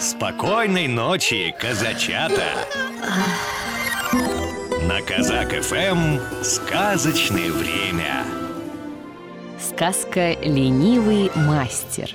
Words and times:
Спокойной 0.00 0.86
ночи, 0.86 1.52
казачата! 1.58 2.44
На 4.86 5.02
Казак 5.02 5.50
ФМ 5.60 6.18
сказочное 6.44 7.50
время. 7.50 8.24
Сказка 9.58 10.34
«Ленивый 10.40 11.32
мастер» 11.34 12.14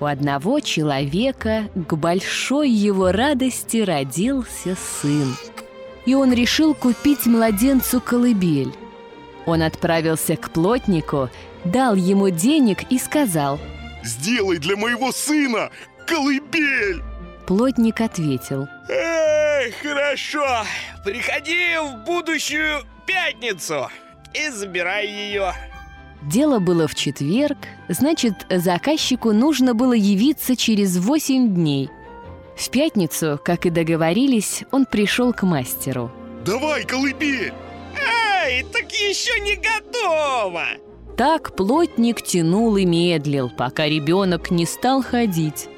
У 0.00 0.06
одного 0.06 0.58
человека 0.58 1.68
к 1.88 1.94
большой 1.94 2.68
его 2.68 3.12
радости 3.12 3.76
родился 3.76 4.76
сын 5.00 5.36
И 6.04 6.14
он 6.14 6.32
решил 6.32 6.74
купить 6.74 7.26
младенцу 7.26 8.00
колыбель 8.00 8.72
Он 9.46 9.62
отправился 9.62 10.36
к 10.36 10.50
плотнику, 10.50 11.30
дал 11.64 11.94
ему 11.94 12.30
денег 12.30 12.90
и 12.90 12.98
сказал 12.98 13.60
Сделай 14.02 14.58
для 14.58 14.76
моего 14.76 15.12
сына 15.12 15.70
колыбель! 16.06 17.02
Плотник 17.46 18.00
ответил 18.00 18.68
Эй, 18.88 19.72
хорошо, 19.82 20.64
приходи 21.04 21.76
в 21.76 22.04
будущую 22.04 22.82
пятницу 23.06 23.88
и 24.32 24.48
забирай 24.48 25.06
ее 25.06 25.52
Дело 26.22 26.60
было 26.60 26.86
в 26.86 26.94
четверг, 26.94 27.58
значит, 27.88 28.46
заказчику 28.48 29.32
нужно 29.32 29.74
было 29.74 29.92
явиться 29.92 30.54
через 30.54 30.96
восемь 30.98 31.52
дней. 31.52 31.90
В 32.56 32.70
пятницу, 32.70 33.40
как 33.44 33.66
и 33.66 33.70
договорились, 33.70 34.62
он 34.70 34.86
пришел 34.86 35.32
к 35.32 35.42
мастеру. 35.42 36.12
Давай 36.44 36.84
колыбель! 36.84 37.52
Эй, 38.44 38.64
так 38.72 38.92
еще 38.92 39.38
не 39.40 39.56
готово! 39.56 40.64
Так 41.16 41.56
плотник 41.56 42.22
тянул 42.22 42.76
и 42.76 42.84
медлил, 42.84 43.50
пока 43.50 43.86
ребенок 43.86 44.50
не 44.50 44.64
стал 44.64 45.02
ходить. 45.02 45.68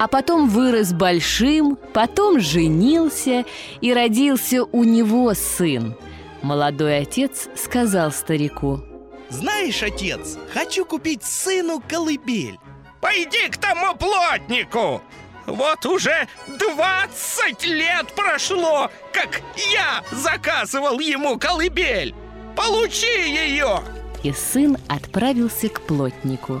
А 0.00 0.08
потом 0.08 0.48
вырос 0.48 0.92
большим, 0.92 1.78
потом 1.92 2.40
женился, 2.40 3.44
и 3.80 3.94
родился 3.94 4.64
у 4.64 4.82
него 4.82 5.32
сын. 5.34 5.94
Молодой 6.42 6.98
отец 6.98 7.48
сказал 7.54 8.10
старику– 8.10 8.80
знаешь, 9.30 9.80
отец, 9.84 10.36
хочу 10.52 10.84
купить 10.84 11.22
сыну 11.22 11.80
колыбель 11.88 12.58
Пойди 13.00 13.48
к 13.48 13.56
тому 13.58 13.94
плотнику 13.94 15.00
Вот 15.46 15.86
уже 15.86 16.26
20 16.48 17.64
лет 17.66 18.12
прошло, 18.16 18.90
как 19.12 19.40
я 19.72 20.02
заказывал 20.10 20.98
ему 20.98 21.38
колыбель 21.38 22.12
Получи 22.56 23.06
ее! 23.06 23.82
И 24.24 24.32
сын 24.32 24.76
отправился 24.88 25.68
к 25.68 25.80
плотнику 25.82 26.60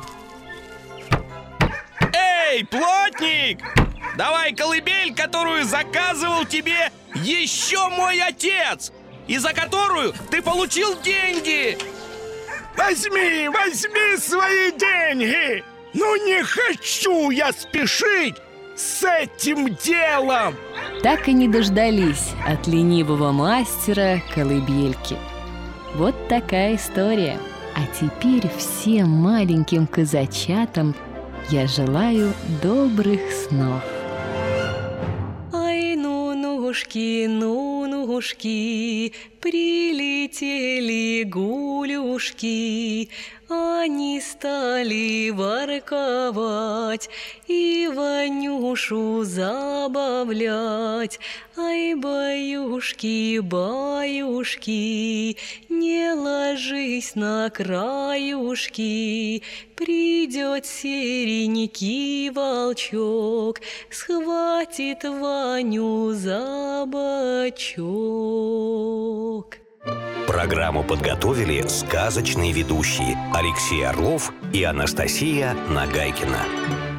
Эй, 2.50 2.64
плотник! 2.64 3.60
Давай 4.16 4.52
колыбель, 4.52 5.14
которую 5.14 5.64
заказывал 5.64 6.44
тебе 6.44 6.90
еще 7.14 7.88
мой 7.90 8.20
отец 8.20 8.92
И 9.28 9.38
за 9.38 9.52
которую 9.52 10.12
ты 10.30 10.42
получил 10.42 11.00
деньги 11.00 11.78
Возьми, 12.76 13.48
возьми 13.48 14.16
свои 14.18 14.72
деньги! 14.72 15.62
Ну 15.94 16.26
не 16.26 16.42
хочу 16.42 17.30
я 17.30 17.52
спешить 17.52 18.36
с 18.74 19.04
этим 19.04 19.74
делом! 19.76 20.56
Так 21.04 21.28
и 21.28 21.32
не 21.32 21.46
дождались 21.46 22.30
от 22.46 22.66
ленивого 22.66 23.30
мастера 23.30 24.20
колыбельки. 24.34 25.16
Вот 25.94 26.28
такая 26.28 26.76
история. 26.76 27.38
А 27.76 27.80
теперь 27.94 28.50
всем 28.56 29.08
маленьким 29.08 29.86
казачатам 29.86 30.94
я 31.50 31.66
желаю 31.66 32.32
добрых 32.62 33.20
снов. 33.32 33.82
Ай, 35.52 35.96
ну, 35.96 36.32
ножки, 36.34 37.26
ну, 37.28 37.86
ножки, 37.86 39.12
Прилетели 39.40 41.24
гулюшки, 41.24 43.08
они 43.80 44.20
стали 44.20 45.30
ворковать 45.30 47.08
и 47.46 47.88
Ванюшу 47.92 49.24
забавлять. 49.24 51.18
Ай, 51.56 51.94
баюшки, 51.94 53.38
баюшки, 53.38 55.36
не 55.68 56.12
ложись 56.12 57.14
на 57.14 57.50
краюшки, 57.50 59.42
Придет 59.80 60.66
серенький 60.66 62.28
волчок, 62.28 63.62
схватит 63.90 65.04
Ваню 65.04 66.12
за 66.12 66.84
бочок. 66.86 67.80
Программу 70.30 70.84
подготовили 70.84 71.66
сказочные 71.66 72.52
ведущие 72.52 73.18
Алексей 73.34 73.84
Орлов 73.84 74.32
и 74.52 74.62
Анастасия 74.62 75.56
Нагайкина. 75.68 76.89